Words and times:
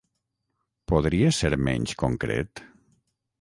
Podries 0.91 1.41
ser 1.43 1.51
menys 1.67 1.93
concret? 2.05 2.65